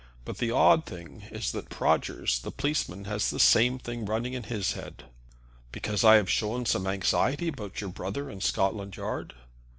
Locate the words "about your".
7.49-7.91